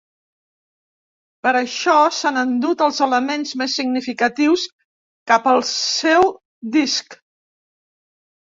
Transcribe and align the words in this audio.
Per 1.47 1.51
això 1.59 1.97
s'han 2.19 2.39
endut 2.45 2.81
els 2.87 3.03
elements 3.07 3.53
més 3.63 3.77
significatius 3.81 4.65
cap 5.35 5.49
al 5.55 5.63
seu 5.75 6.29
disc. 6.81 7.21